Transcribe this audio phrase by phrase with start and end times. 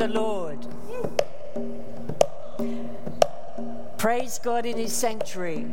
[0.00, 0.66] the Lord.
[3.98, 5.66] Praise God in his sanctuary.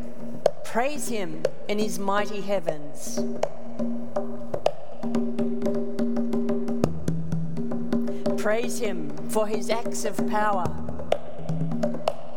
[0.65, 3.21] Praise him in his mighty heavens.
[8.35, 10.65] Praise him for his acts of power.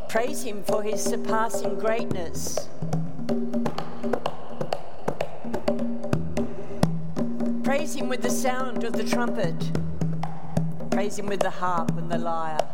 [0.09, 2.69] Praise him for his surpassing greatness.
[7.65, 9.73] Praise him with the sound of the trumpet.
[11.11, 12.69] Praise him with the harp and the lyre.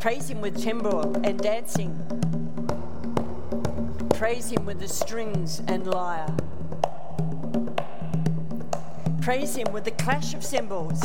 [0.00, 1.92] Praise him with timbrel and dancing.
[4.14, 6.34] Praise him with the strings and lyre.
[9.20, 10.98] Praise him with the clash of cymbals.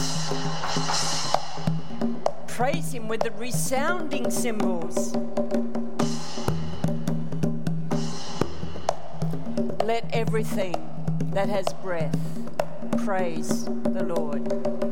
[2.47, 5.13] Praise him with the resounding cymbals.
[9.83, 10.87] Let everything
[11.33, 12.17] that has breath
[13.03, 14.90] praise the Lord.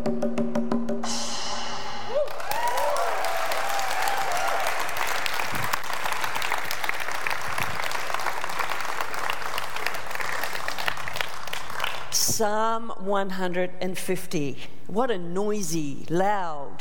[12.39, 14.57] Psalm 150.
[14.87, 16.77] What a noisy, loud,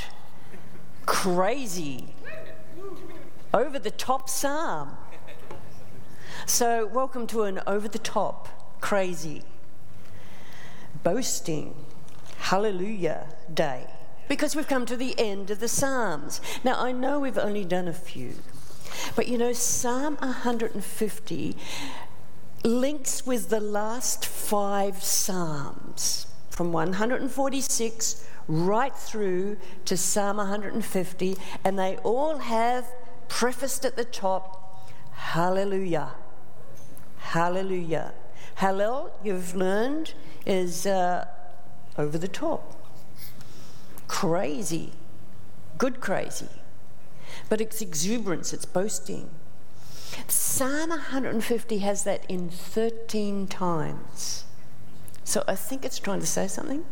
[1.04, 2.14] crazy,
[3.52, 4.96] over the top psalm.
[6.46, 9.42] So, welcome to an over the top, crazy,
[11.02, 11.74] boasting,
[12.36, 13.88] hallelujah day.
[14.28, 16.40] Because we've come to the end of the Psalms.
[16.62, 18.34] Now, I know we've only done a few,
[19.16, 21.56] but you know, Psalm 150
[22.64, 31.96] links with the last five Psalms from 146 right through to Psalm 150, and they
[31.98, 32.86] all have
[33.28, 34.58] prefaced at the top,
[35.18, 36.14] Hallelujah.
[37.18, 38.14] Hallelujah.
[38.58, 40.14] Hallel, you've learned,
[40.46, 41.26] is uh,
[41.98, 42.74] over the top.
[44.06, 44.92] Crazy.
[45.76, 46.48] Good crazy.
[47.48, 49.28] But it's exuberance, it's boasting.
[50.26, 54.44] Psalm 150 has that in 13 times.
[55.24, 56.84] So I think it's trying to say something.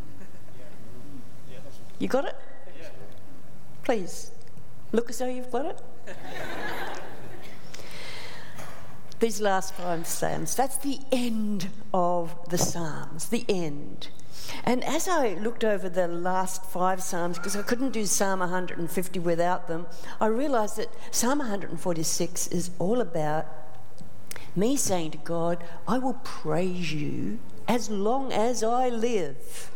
[1.98, 2.36] You got it?
[3.82, 4.30] Please,
[4.92, 5.80] look as though you've got it.
[9.18, 14.08] These last five Psalms, that's the end of the Psalms, the end.
[14.64, 19.18] And as I looked over the last five Psalms, because I couldn't do Psalm 150
[19.20, 19.86] without them,
[20.20, 23.46] I realized that Psalm 146 is all about
[24.54, 29.70] me saying to God, I will praise you as long as I live.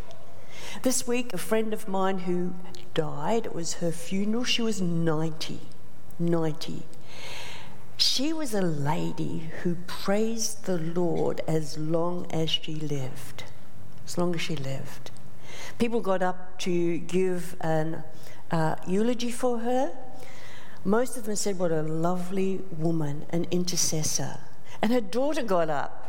[0.83, 2.55] This week, a friend of mine who
[2.95, 5.61] died, it was her funeral, she was 90.
[6.19, 6.83] 90.
[7.97, 13.45] She was a lady who praised the Lord as long as she lived
[14.11, 15.13] as long as she lived.
[15.79, 18.03] People got up to give an
[18.51, 19.93] uh, eulogy for her.
[20.85, 24.41] Most of them said, What a lovely woman, an intercessor.
[24.83, 26.09] And her daughter got up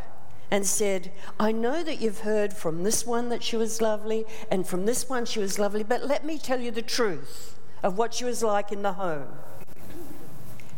[0.50, 4.66] and said, I know that you've heard from this one that she was lovely, and
[4.66, 8.16] from this one she was lovely, but let me tell you the truth of what
[8.16, 9.28] she was like in the home.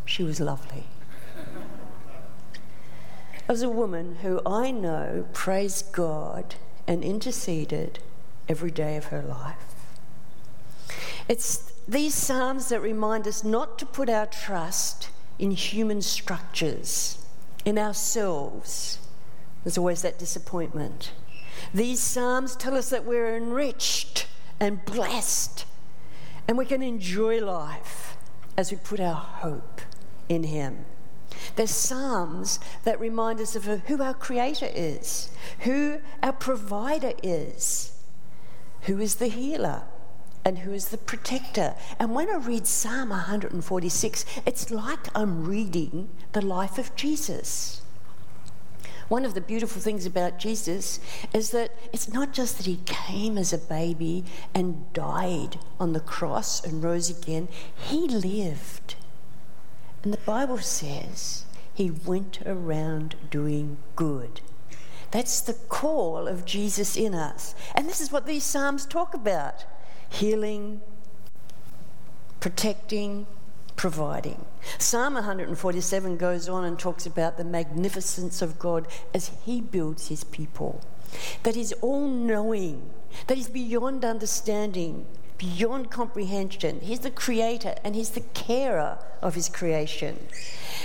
[0.05, 0.83] She was lovely.
[3.47, 6.55] As a woman who I know, praise God,
[6.87, 7.99] and interceded
[8.49, 9.55] every day of her life.
[11.27, 17.17] It's these Psalms that remind us not to put our trust in human structures,
[17.65, 18.99] in ourselves.
[19.63, 21.11] There's always that disappointment.
[21.73, 24.27] These Psalms tell us that we're enriched
[24.59, 25.65] and blessed,
[26.47, 28.17] and we can enjoy life
[28.57, 29.81] as we put our hope
[30.29, 30.85] in Him.
[31.55, 37.91] There's Psalms that remind us of who our Creator is, who our Provider is,
[38.81, 39.83] who is the healer,
[40.45, 41.75] and who is the protector.
[41.99, 47.81] And when I read Psalm 146, it's like I'm reading the life of Jesus.
[49.07, 50.99] One of the beautiful things about Jesus
[51.33, 55.99] is that it's not just that he came as a baby and died on the
[55.99, 58.95] cross and rose again, he lived.
[60.03, 64.41] And the Bible says he went around doing good.
[65.11, 67.55] That's the call of Jesus in us.
[67.73, 69.65] And this is what these Psalms talk about
[70.09, 70.81] healing,
[72.39, 73.25] protecting,
[73.75, 74.45] providing.
[74.77, 80.23] Psalm 147 goes on and talks about the magnificence of God as He builds His
[80.23, 80.81] people,
[81.43, 82.89] that He's all knowing,
[83.27, 85.05] that He's beyond understanding,
[85.43, 86.79] beyond comprehension.
[86.79, 90.27] He's the creator and He's the carer of His creation.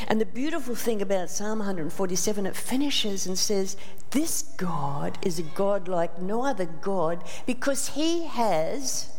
[0.09, 3.77] And the beautiful thing about Psalm 147, it finishes and says,
[4.11, 9.11] This God is a God like no other God because He has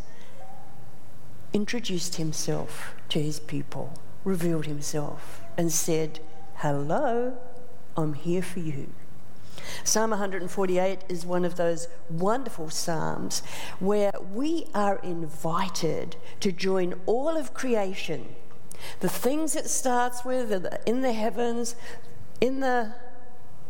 [1.53, 3.93] introduced himself to his people,
[4.23, 6.19] revealed himself, and said,
[6.55, 7.37] Hello,
[7.97, 8.91] I'm here for you.
[9.83, 13.41] Psalm 148 is one of those wonderful Psalms
[13.79, 18.35] where we are invited to join all of creation.
[18.99, 20.51] The things it starts with
[20.85, 21.75] in the heavens,
[22.39, 22.95] in the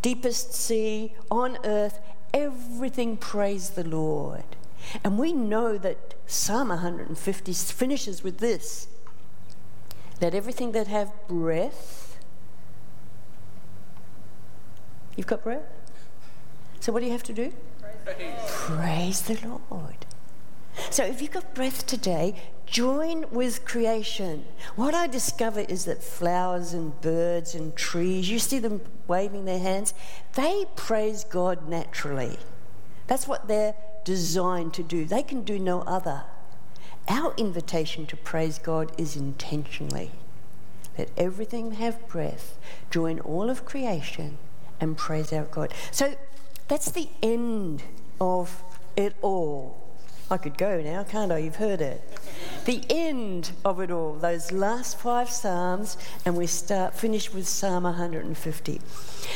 [0.02, 2.00] deepest sea, on earth,
[2.34, 4.44] everything praise the Lord.
[5.04, 8.88] And we know that Psalm 150 finishes with this
[10.22, 12.20] let everything that have breath.
[15.16, 15.64] You've got breath?
[16.80, 17.54] So what do you have to do?
[18.06, 20.06] Praise, Praise the Lord.
[20.90, 22.36] So if you've got breath today,
[22.66, 24.46] join with creation.
[24.76, 29.60] What I discover is that flowers and birds and trees, you see them waving their
[29.60, 29.94] hands,
[30.36, 32.38] they praise God naturally.
[33.08, 33.76] That's what they're
[34.06, 35.06] designed to do.
[35.06, 36.24] They can do no other.
[37.08, 40.12] Our invitation to praise God is intentionally.
[40.98, 42.58] Let everything have breath,
[42.92, 44.38] join all of creation,
[44.80, 45.74] and praise our God.
[45.92, 46.16] So
[46.70, 47.84] that's the end
[48.22, 48.64] of
[48.96, 49.76] it all.
[50.32, 51.40] I could go now, can't I?
[51.40, 52.04] You've heard it.
[52.66, 57.84] The end of it all, those last five Psalms, and we start finish with Psalm
[57.84, 58.82] 150.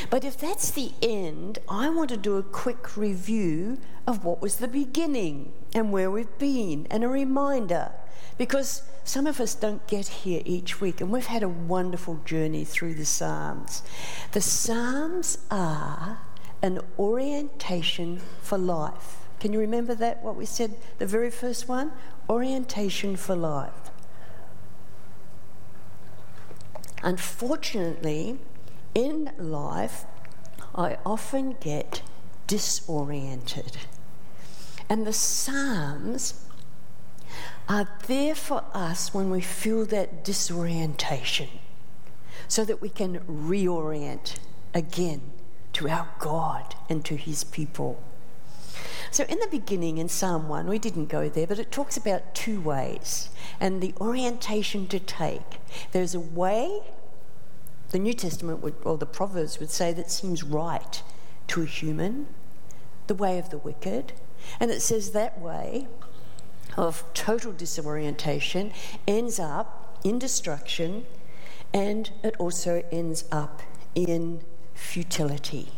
[0.08, 4.56] But if that's the end, I want to do a quick review of what was
[4.56, 7.90] the beginning and where we've been, and a reminder,
[8.38, 12.64] because some of us don't get here each week, and we've had a wonderful journey
[12.64, 13.82] through the Psalms.
[14.30, 16.20] The Psalms are
[16.64, 19.18] an orientation for life.
[19.38, 21.92] Can you remember that, what we said, the very first one?
[22.26, 23.90] Orientation for life.
[27.02, 28.38] Unfortunately,
[28.94, 30.06] in life,
[30.74, 32.00] I often get
[32.46, 33.76] disoriented.
[34.88, 36.46] And the Psalms
[37.68, 41.48] are there for us when we feel that disorientation
[42.48, 44.36] so that we can reorient
[44.72, 45.20] again
[45.74, 48.02] to our God and to his people.
[49.10, 52.34] So, in the beginning, in Psalm 1, we didn't go there, but it talks about
[52.34, 53.28] two ways
[53.60, 55.60] and the orientation to take.
[55.92, 56.80] There's a way,
[57.90, 61.02] the New Testament would, or the Proverbs would say, that seems right
[61.48, 62.26] to a human,
[63.06, 64.14] the way of the wicked.
[64.58, 65.86] And it says that way
[66.76, 68.72] of total disorientation
[69.06, 71.06] ends up in destruction
[71.72, 73.62] and it also ends up
[73.94, 74.40] in
[74.74, 75.68] futility.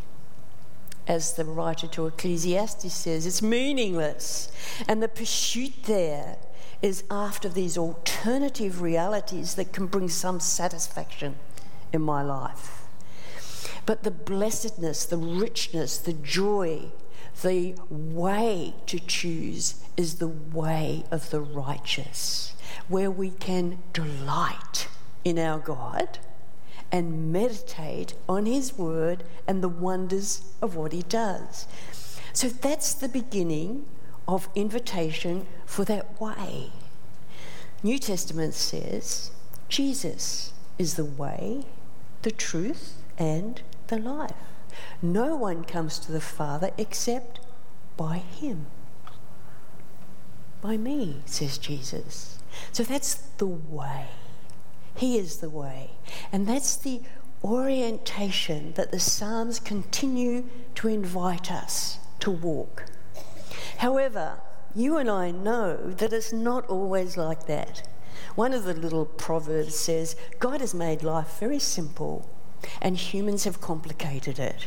[1.07, 4.51] As the writer to Ecclesiastes says, it's meaningless.
[4.89, 6.37] And the pursuit there
[6.83, 11.37] is after these alternative realities that can bring some satisfaction
[11.93, 12.83] in my life.
[13.87, 16.87] But the blessedness, the richness, the joy,
[17.43, 22.55] the way to choose is the way of the righteous,
[22.89, 24.89] where we can delight
[25.25, 26.19] in our God
[26.93, 31.67] and meditate on His Word and the wonders of what He does.
[32.33, 33.87] So that's the beginning
[34.29, 36.73] of invitation for that way.
[37.83, 39.31] New Testament says
[39.69, 41.65] Jesus is the way,
[42.23, 44.35] the truth, and the life.
[45.01, 47.41] No one comes to the Father except
[47.97, 48.67] by Him.
[50.61, 52.39] By me, says Jesus.
[52.73, 54.07] So that's the way.
[54.97, 55.91] He is the way.
[56.33, 57.03] And that's the
[57.45, 62.87] orientation that the Psalms continue to invite us to walk.
[63.79, 64.41] However,
[64.75, 67.87] you and I know that it's not always like that.
[68.35, 72.29] One of the little proverbs says, God has made life very simple
[72.81, 74.67] and humans have complicated it.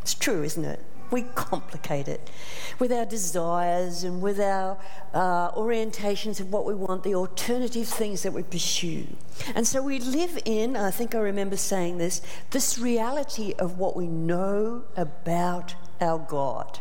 [0.00, 0.84] It's true, isn't it?
[1.10, 2.30] We complicate it
[2.78, 4.78] with our desires and with our
[5.12, 9.06] uh, orientations of what we want, the alternative things that we pursue.
[9.54, 13.96] And so we live in, I think I remember saying this, this reality of what
[13.96, 16.80] we know about our God.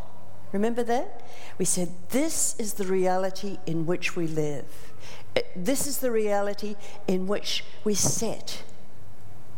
[0.51, 1.21] Remember that?
[1.57, 4.65] We said, This is the reality in which we live.
[5.55, 6.75] This is the reality
[7.07, 8.63] in which we set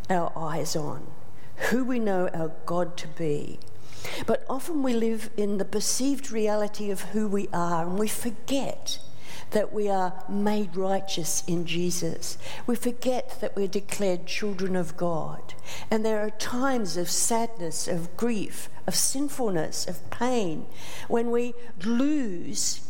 [0.10, 1.08] our eyes on
[1.70, 3.60] who we know our God to be.
[4.26, 9.00] But often we live in the perceived reality of who we are and we forget
[9.52, 12.38] that we are made righteous in Jesus.
[12.66, 15.54] We forget that we're declared children of God.
[15.90, 20.66] And there are times of sadness, of grief, of sinfulness, of pain
[21.08, 21.54] when we
[21.84, 22.88] lose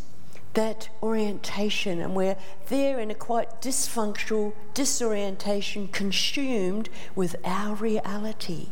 [0.53, 2.37] that orientation and we're
[2.67, 8.67] there in a quite dysfunctional disorientation, consumed with our reality.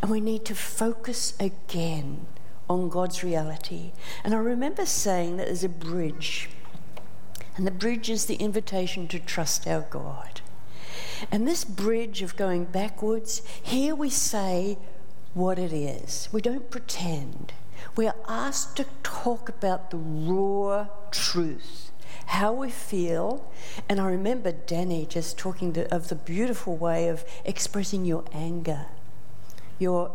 [0.00, 2.26] And we need to focus again
[2.68, 3.92] on God's reality.
[4.24, 6.50] And I remember saying that there's a bridge.
[7.56, 10.40] And the bridge is the invitation to trust our God.
[11.30, 14.78] And this bridge of going backwards, here we say
[15.34, 16.28] what it is.
[16.32, 17.52] We don't pretend.
[17.96, 21.90] We are asked to talk about the raw truth,
[22.26, 23.50] how we feel.
[23.88, 28.86] And I remember Danny just talking to, of the beautiful way of expressing your anger,
[29.78, 30.10] your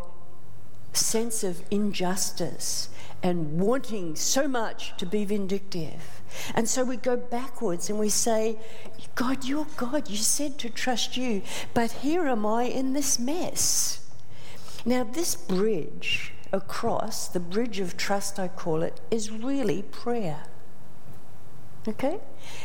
[0.93, 2.89] sense of injustice,
[3.22, 6.22] and wanting so much to be vindictive.
[6.53, 8.58] And so we go backwards and we say,
[9.15, 10.10] God, you're God.
[10.10, 11.41] You said to trust you,
[11.74, 14.05] but here am I in this mess.
[14.86, 20.43] Now, this bridge across, the bridge of trust, I call it, is really prayer.
[21.88, 22.20] Okay?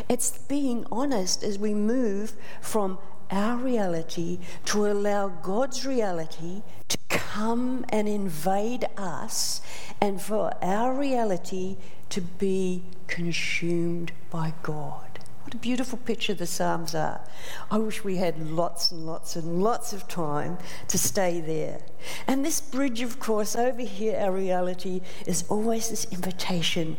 [0.09, 2.99] It's being honest as we move from
[3.31, 9.61] our reality to allow God's reality to come and invade us
[10.01, 11.77] and for our reality
[12.11, 15.05] to be consumed by God.
[15.45, 17.23] What a beautiful picture the Psalms are.
[17.71, 20.59] I wish we had lots and lots and lots of time
[20.89, 21.81] to stay there.
[22.27, 26.99] And this bridge, of course, over here, our reality is always this invitation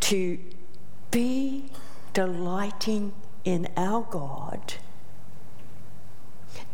[0.00, 0.38] to
[1.12, 1.70] be
[2.12, 3.12] delighting
[3.44, 4.74] in our God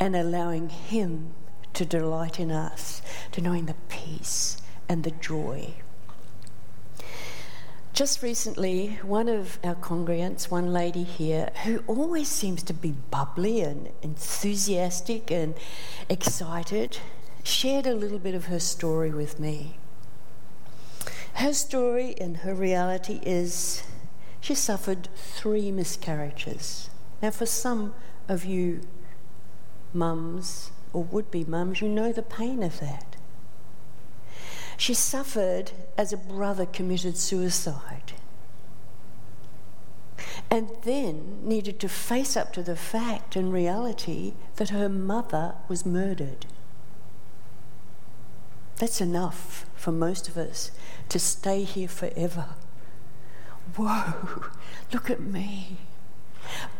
[0.02, 1.32] and allowing Him
[1.75, 5.75] to delight in us, to knowing the peace and the joy.
[7.92, 13.61] Just recently, one of our congregants, one lady here, who always seems to be bubbly
[13.61, 15.54] and enthusiastic and
[16.09, 16.99] excited,
[17.44, 19.76] shared a little bit of her story with me.
[21.35, 23.85] Her story and her reality is
[24.40, 26.90] she suffered three miscarriages.
[27.23, 27.94] Now, for some
[28.26, 28.80] of you
[29.95, 33.17] mums or would be mums, you know the pain of that.
[34.77, 38.13] She suffered as a brother committed suicide
[40.51, 45.87] and then needed to face up to the fact and reality that her mother was
[45.87, 46.45] murdered.
[48.77, 50.71] That's enough for most of us
[51.09, 52.51] to stay here forever.
[53.77, 54.51] Whoa,
[54.93, 55.79] look at me.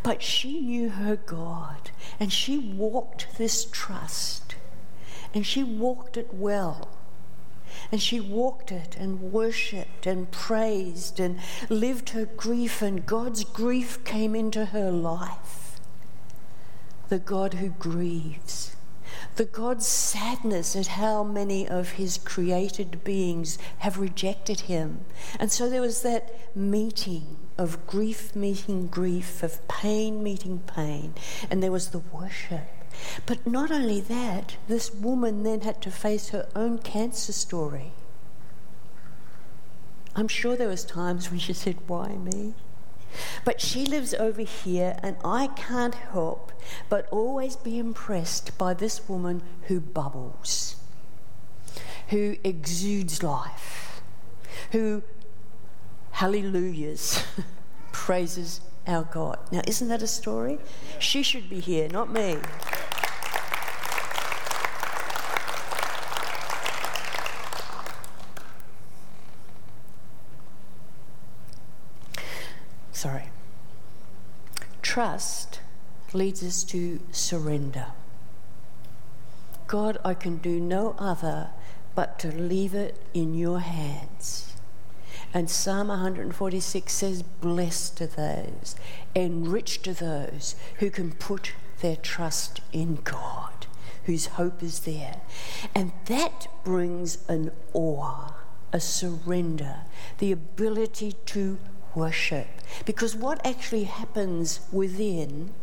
[0.03, 4.55] But she knew her God and she walked this trust
[5.35, 6.89] and she walked it well.
[7.91, 11.39] And she walked it and worshipped and praised and
[11.69, 15.81] lived her grief, and God's grief came into her life.
[17.09, 18.77] The God who grieves,
[19.37, 25.05] the God's sadness at how many of his created beings have rejected him.
[25.39, 31.15] And so there was that meeting of grief meeting grief, of pain meeting pain,
[31.51, 32.69] and there was the worship.
[33.27, 37.93] But not only that, this woman then had to face her own cancer story.
[40.15, 42.55] I'm sure there was times when she said, "Why me?"
[43.45, 46.53] But she lives over here, and I can't help
[46.89, 50.77] but always be impressed by this woman who bubbles,
[52.09, 54.03] who exudes life,
[54.73, 55.03] who
[56.13, 57.23] hallelujahs,
[57.93, 59.39] praises our God.
[59.51, 60.59] Now, isn't that a story?
[60.99, 62.39] She should be here, not me.
[72.93, 73.25] Sorry.
[74.81, 75.61] Trust
[76.13, 77.87] leads us to surrender.
[79.67, 81.49] God, I can do no other
[81.95, 84.52] but to leave it in your hands.
[85.35, 88.77] And Psalm 146 says, Blessed are those,
[89.17, 93.67] enriched are those who can put their trust in God,
[94.05, 95.21] whose hope is there.
[95.75, 98.35] And that brings an awe,
[98.73, 99.81] a surrender,
[100.19, 101.59] the ability to
[101.95, 102.49] worship.
[102.85, 105.55] Because what actually happens within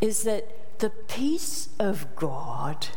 [0.00, 2.88] is that the peace of God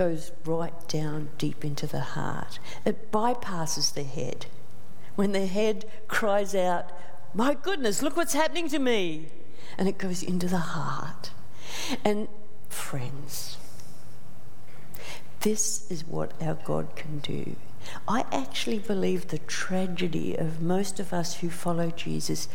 [0.00, 2.58] goes right down deep into the heart.
[2.86, 4.46] It bypasses the head.
[5.14, 6.90] When the head cries out,
[7.34, 9.26] My goodness, look what's happening to me!
[9.76, 11.32] And it goes into the heart.
[12.02, 12.28] And
[12.70, 13.58] friends,
[15.40, 17.56] this is what our God can do.
[18.08, 22.48] I actually believe the tragedy of most of us who follow Jesus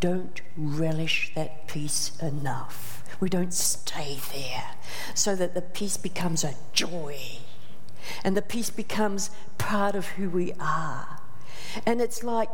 [0.00, 2.95] don't relish that peace enough.
[3.20, 4.70] We don't stay there
[5.14, 7.18] so that the peace becomes a joy
[8.24, 11.20] and the peace becomes part of who we are.
[11.84, 12.48] And it's like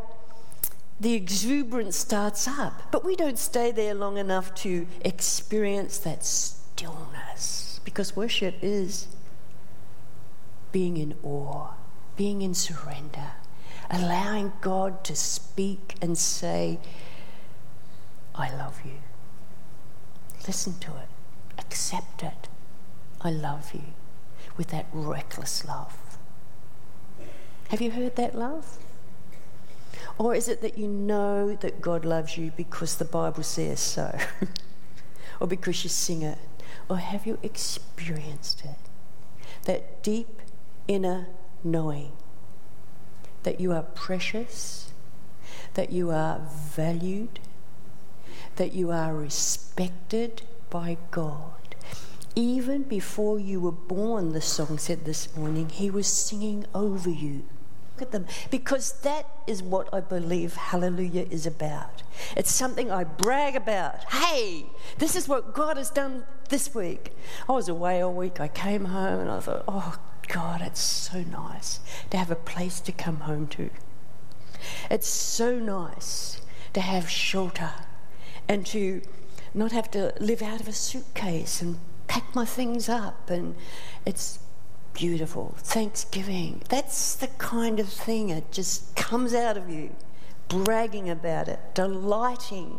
[0.99, 7.79] the exuberance starts up, but we don't stay there long enough to experience that stillness
[7.83, 9.07] because worship is
[10.71, 11.73] being in awe,
[12.15, 13.33] being in surrender,
[13.89, 16.79] allowing God to speak and say,
[18.35, 18.99] I love you.
[20.47, 21.07] Listen to it,
[21.57, 22.49] accept it.
[23.21, 23.93] I love you
[24.57, 25.97] with that reckless love.
[27.69, 28.77] Have you heard that love?
[30.17, 34.17] Or is it that you know that God loves you because the Bible says so?
[35.39, 36.37] or because you sing it?
[36.89, 38.77] Or have you experienced it?
[39.63, 40.41] That deep
[40.87, 41.27] inner
[41.63, 42.11] knowing
[43.43, 44.91] that you are precious,
[45.73, 47.39] that you are valued,
[48.55, 51.75] that you are respected by God.
[52.35, 57.43] Even before you were born, the song said this morning, He was singing over you.
[57.93, 62.01] Look at them, because that is what I believe Hallelujah is about.
[62.35, 64.03] It's something I brag about.
[64.11, 64.65] Hey,
[64.97, 67.11] this is what God has done this week.
[67.47, 68.39] I was away all week.
[68.39, 71.79] I came home and I thought, oh, God, it's so nice
[72.09, 73.69] to have a place to come home to.
[74.89, 76.41] It's so nice
[76.73, 77.73] to have shelter
[78.47, 79.01] and to
[79.53, 83.29] not have to live out of a suitcase and pack my things up.
[83.29, 83.55] And
[84.05, 84.39] it's
[84.93, 85.55] beautiful.
[85.57, 86.63] Thanksgiving.
[86.69, 89.95] That's the kind of thing it just comes out of you.
[90.49, 92.77] Bragging about it, delighting,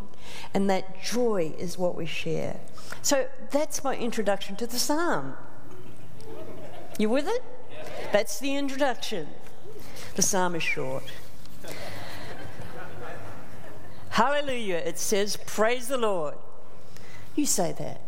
[0.52, 2.60] and that joy is what we share.
[3.02, 5.34] So that's my introduction to the psalm.
[6.98, 7.42] You with it?
[8.12, 9.26] That's the introduction.
[10.14, 11.02] The psalm is short.
[14.14, 14.76] Hallelujah.
[14.76, 16.36] It says, Praise the Lord.
[17.34, 18.00] You say that.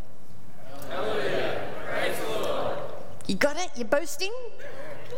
[0.88, 1.60] Hallelujah.
[1.84, 2.78] Praise the Lord.
[3.26, 3.70] You got it?
[3.74, 4.32] You're boasting?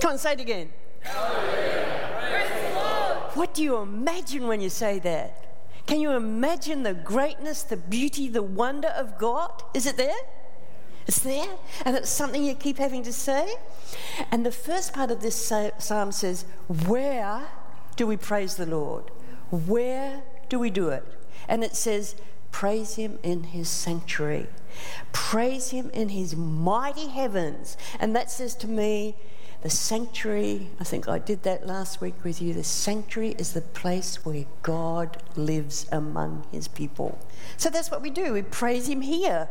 [0.01, 0.71] Come on, say it again.
[1.03, 2.09] Hallelujah.
[2.31, 3.17] Praise the Lord.
[3.35, 5.61] What do you imagine when you say that?
[5.85, 9.63] Can you imagine the greatness, the beauty, the wonder of God?
[9.75, 10.17] Is it there?
[11.07, 11.51] It's there,
[11.85, 13.57] and it's something you keep having to say.
[14.31, 16.47] And the first part of this psalm says,
[16.87, 17.47] Where
[17.97, 19.11] do we praise the Lord?
[19.51, 21.05] Where do we do it?
[21.49, 22.15] And it says,
[22.51, 24.47] Praise him in his sanctuary.
[25.13, 27.77] Praise him in his mighty heavens.
[28.01, 29.17] And that says to me,
[29.61, 32.55] the sanctuary, I think I did that last week with you.
[32.55, 37.19] The sanctuary is the place where God lives among his people.
[37.57, 38.33] So that's what we do.
[38.33, 39.49] We praise him here.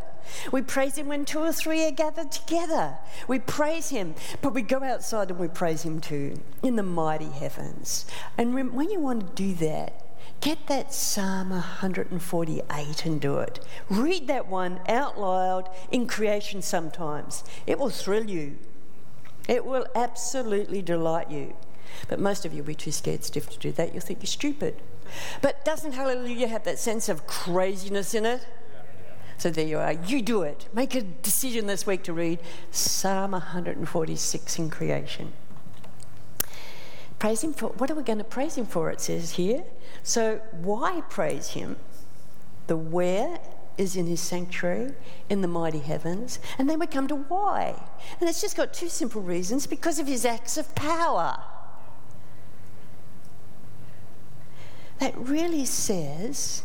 [0.51, 2.97] We praise him when two or three are gathered together.
[3.27, 7.29] We praise him, but we go outside and we praise him too in the mighty
[7.29, 8.05] heavens.
[8.37, 10.06] And when you want to do that,
[10.39, 13.59] Get that Psalm 148 and do it.
[13.89, 17.43] Read that one out loud in creation sometimes.
[17.65, 18.57] It will thrill you.
[19.47, 21.55] It will absolutely delight you.
[22.07, 23.93] But most of you will be too scared stiff to do that.
[23.93, 24.75] You'll think you're stupid.
[25.41, 28.45] But doesn't Hallelujah have that sense of craziness in it?
[29.37, 29.93] So there you are.
[29.93, 30.67] You do it.
[30.73, 32.39] Make a decision this week to read
[32.71, 35.33] Psalm 146 in creation.
[37.19, 38.91] Praise Him for what are we going to praise Him for?
[38.91, 39.63] It says here.
[40.03, 41.77] So, why praise Him?
[42.67, 43.39] The where
[43.77, 44.93] is in His sanctuary
[45.29, 46.39] in the mighty heavens.
[46.57, 47.81] And then we come to why.
[48.19, 51.43] And it's just got two simple reasons because of His acts of power.
[54.99, 56.63] That really says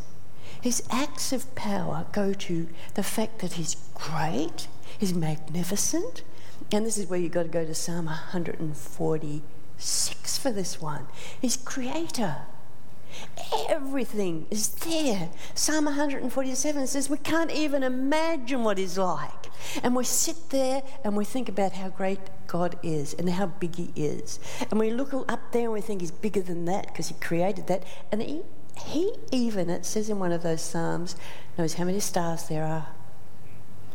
[0.61, 6.23] His acts of power go to the fact that He's great, He's magnificent.
[6.71, 9.43] And this is where you've got to go to Psalm 140
[9.83, 11.07] six for this one.
[11.41, 12.37] He's creator.
[13.69, 15.31] Everything is there.
[15.55, 19.31] Psalm 147 says we can't even imagine what he's like.
[19.83, 23.77] And we sit there and we think about how great God is and how big
[23.77, 24.41] he is.
[24.71, 27.67] And we look up there and we think he's bigger than that because he created
[27.67, 27.85] that.
[28.11, 28.43] And he,
[28.87, 31.17] he even, it says in one of those Psalms,
[31.59, 32.89] knows how many stars there are.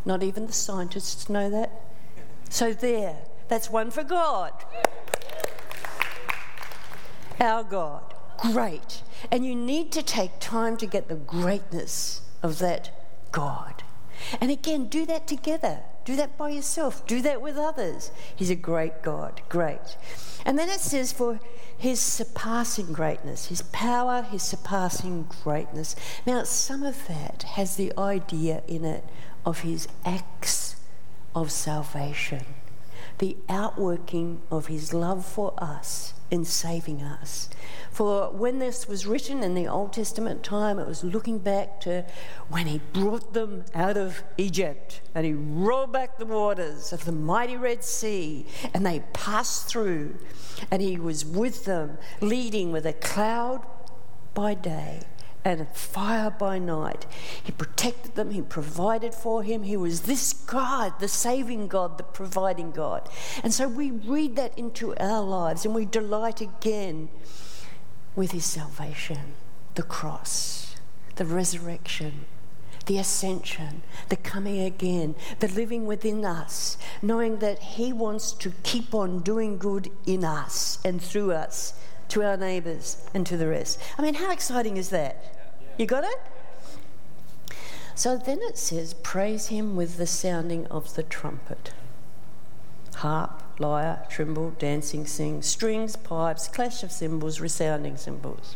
[0.06, 1.72] Not even the scientists know that.
[2.50, 3.18] So there,
[3.50, 4.54] that's one for God
[7.40, 8.14] our God.
[8.38, 9.02] Great.
[9.32, 12.92] And you need to take time to get the greatness of that
[13.32, 13.84] God.
[14.40, 15.80] And again, do that together.
[16.06, 17.06] Do that by yourself.
[17.06, 18.12] Do that with others.
[18.36, 19.42] He's a great God.
[19.50, 19.98] Great.
[20.46, 21.40] And then it says, for
[21.78, 25.96] his surpassing greatness, his power, his surpassing greatness.
[26.26, 29.04] Now, some of that has the idea in it
[29.46, 30.78] of his acts
[31.36, 32.46] of salvation,
[33.20, 37.50] the outworking of his love for us in saving us.
[37.92, 42.06] For when this was written in the Old Testament time, it was looking back to
[42.50, 47.12] when he brought them out of Egypt and he rolled back the waters of the
[47.12, 50.18] mighty Red Sea and they passed through
[50.70, 53.66] and he was with them, leading with a cloud
[54.34, 55.02] by day
[55.48, 57.06] and fire by night.
[57.42, 59.64] He protected them, He provided for him.
[59.64, 63.08] He was this God, the saving God, the providing God.
[63.44, 67.08] And so we read that into our lives and we delight again
[68.16, 69.36] with his salvation,
[69.76, 70.76] the cross,
[71.16, 72.26] the resurrection,
[72.88, 78.94] the ascension, the coming again, the living within us, knowing that he wants to keep
[78.94, 81.74] on doing good in us and through us
[82.10, 83.80] to our neighbours and to the rest.
[83.98, 85.37] I mean, how exciting is that?
[85.78, 86.20] You got it?
[87.94, 91.72] So then it says, Praise him with the sounding of the trumpet.
[92.96, 98.56] Harp, lyre, timbrel, dancing, sing, strings, pipes, clash of cymbals, resounding cymbals.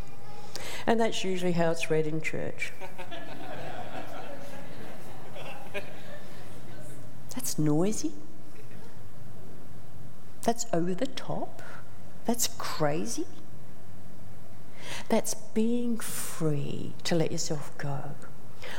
[0.87, 2.71] And that's usually how it's read in church.
[7.35, 8.13] that's noisy.
[10.41, 11.61] That's over the top.
[12.25, 13.27] That's crazy.
[15.09, 18.11] That's being free to let yourself go.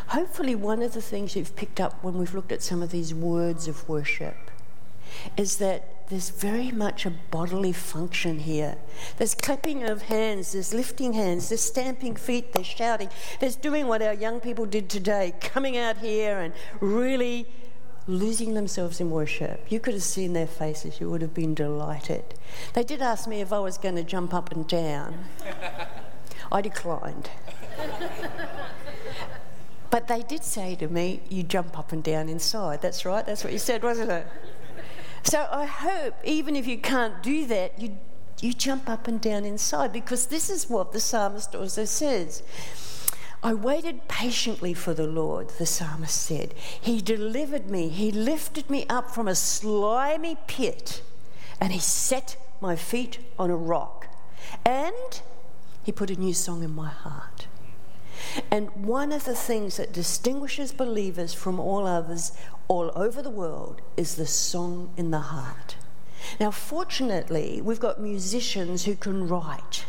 [0.08, 3.14] Hopefully, one of the things you've picked up when we've looked at some of these
[3.14, 4.50] words of worship
[5.36, 8.76] is that there's very much a bodily function here.
[9.16, 13.08] There's clapping of hands, there's lifting hands, there's stamping feet, there's shouting,
[13.40, 17.46] there's doing what our young people did today, coming out here and really
[18.06, 19.64] losing themselves in worship.
[19.70, 22.24] You could have seen their faces, you would have been delighted.
[22.74, 25.26] They did ask me if I was going to jump up and down.
[26.52, 27.30] I declined.
[29.90, 32.82] but they did say to me, You jump up and down inside.
[32.82, 34.26] That's right, that's what you said, wasn't it?
[35.24, 37.96] So I hope, even if you can't do that, you,
[38.40, 42.42] you jump up and down inside because this is what the psalmist also says.
[43.42, 46.54] I waited patiently for the Lord, the psalmist said.
[46.80, 51.02] He delivered me, He lifted me up from a slimy pit,
[51.60, 54.06] and He set my feet on a rock.
[54.66, 55.22] And
[55.82, 57.46] He put a new song in my heart.
[58.50, 62.32] And one of the things that distinguishes believers from all others
[62.68, 65.76] all over the world is the song in the heart.
[66.38, 69.84] Now, fortunately, we've got musicians who can write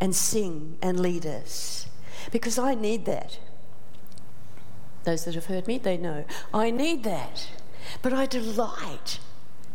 [0.00, 1.86] and sing and lead us
[2.32, 3.38] because I need that.
[5.04, 6.24] Those that have heard me, they know.
[6.52, 7.48] I need that.
[8.02, 9.20] But I delight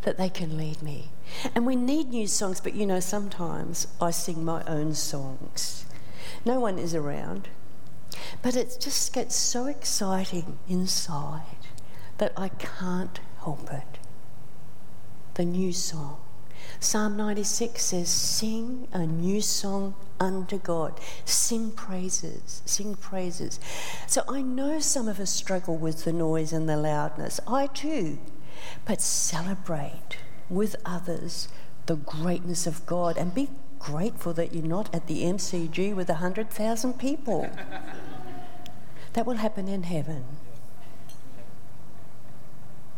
[0.04, 1.12] that they can lead me.
[1.56, 5.86] And we need new songs, but you know, sometimes I sing my own songs.
[6.46, 7.50] No one is around.
[8.42, 11.68] But it just gets so exciting inside
[12.18, 14.00] that I can't help it.
[15.36, 16.18] The new song.
[16.80, 21.00] Psalm 96 says, Sing a new song unto God.
[21.26, 23.60] Sing praises, sing praises.
[24.08, 27.40] So I know some of us struggle with the noise and the loudness.
[27.48, 28.20] I too.
[28.86, 30.18] But celebrate
[30.50, 31.48] with others
[31.86, 37.00] the greatness of God and be grateful that you're not at the MCG with 100,000
[37.00, 37.50] people.
[39.14, 40.24] that will happen in heaven.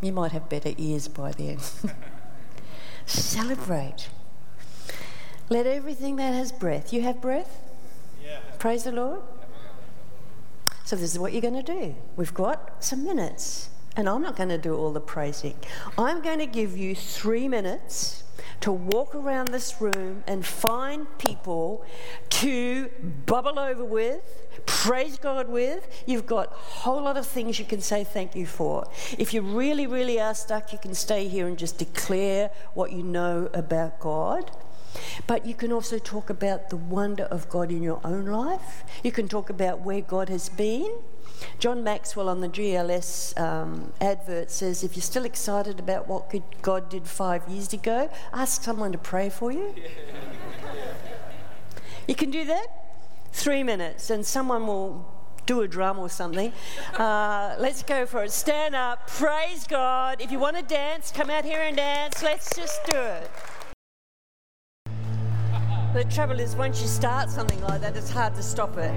[0.00, 1.58] You might have better ears by then.
[3.06, 4.08] Celebrate.
[5.48, 6.92] Let everything that has breath.
[6.92, 7.60] You have breath?
[8.22, 8.38] Yeah.
[8.58, 9.22] Praise the Lord.
[10.84, 11.94] So, this is what you're going to do.
[12.16, 15.56] We've got some minutes, and I'm not going to do all the praising.
[15.96, 18.24] I'm going to give you three minutes
[18.60, 21.84] to walk around this room and find people
[22.30, 22.88] to
[23.26, 24.22] bubble over with,
[24.66, 25.86] praise God with.
[26.06, 28.88] You've got a whole lot of things you can say thank you for.
[29.18, 33.02] If you really, really are stuck, you can stay here and just declare what you
[33.02, 34.50] know about God.
[35.26, 38.84] But you can also talk about the wonder of God in your own life.
[39.02, 40.90] You can talk about where God has been.
[41.58, 46.88] John Maxwell on the GLS um, advert says if you're still excited about what God
[46.88, 49.74] did five years ago, ask someone to pray for you.
[52.08, 52.66] you can do that?
[53.32, 55.12] Three minutes, and someone will
[55.46, 56.52] do a drum or something.
[56.94, 58.32] Uh, let's go for it.
[58.32, 60.20] Stand up, praise God.
[60.20, 62.22] If you want to dance, come out here and dance.
[62.22, 63.30] Let's just do it.
[65.94, 68.92] The trouble is, once you start something like that, it's hard to stop it.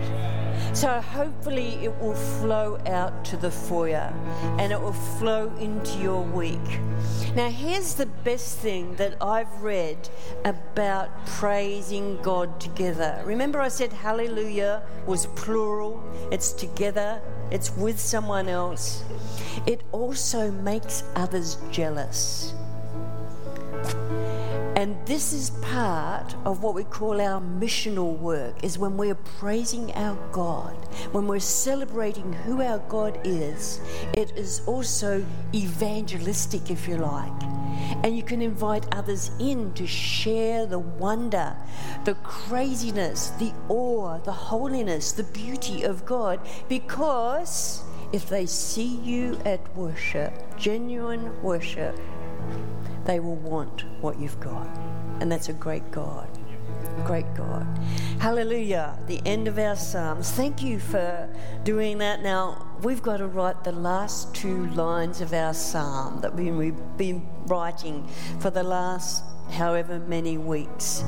[0.75, 4.11] So hopefully, it will flow out to the foyer
[4.57, 6.79] and it will flow into your week.
[7.35, 10.09] Now, here's the best thing that I've read
[10.43, 13.21] about praising God together.
[13.25, 19.03] Remember, I said hallelujah was plural, it's together, it's with someone else.
[19.67, 22.55] It also makes others jealous.
[24.87, 29.91] And this is part of what we call our missional work is when we're praising
[29.95, 30.77] our God,
[31.11, 33.81] when we're celebrating who our God is,
[34.13, 37.43] it is also evangelistic if you like.
[38.01, 41.53] And you can invite others in to share the wonder,
[42.05, 49.37] the craziness, the awe, the holiness, the beauty of God because if they see you
[49.43, 51.99] at worship, genuine worship,
[53.07, 54.67] they will want what you've got.
[55.21, 56.29] And that's a great God.
[57.05, 57.65] Great God.
[58.19, 58.99] Hallelujah.
[59.07, 60.31] The end of our Psalms.
[60.31, 61.29] Thank you for
[61.63, 62.21] doing that.
[62.21, 67.27] Now, we've got to write the last two lines of our Psalm that we've been
[67.45, 68.07] writing
[68.39, 71.03] for the last however many weeks.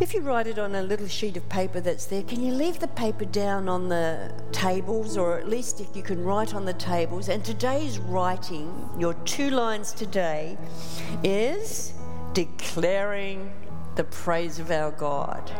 [0.00, 2.80] If you write it on a little sheet of paper that's there, can you leave
[2.80, 6.72] the paper down on the tables, or at least if you can write on the
[6.72, 7.28] tables?
[7.28, 10.56] And today's writing, your two lines today,
[11.22, 11.92] is
[12.32, 13.52] declaring
[13.94, 15.52] the praise of our God.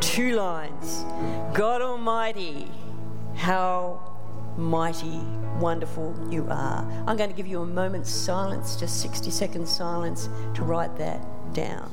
[0.00, 1.04] Two lines
[1.56, 2.70] God Almighty,
[3.34, 4.12] how
[4.56, 5.20] mighty,
[5.58, 6.86] wonderful you are.
[7.06, 11.26] I'm going to give you a moment's silence, just 60 seconds silence, to write that
[11.54, 11.90] down.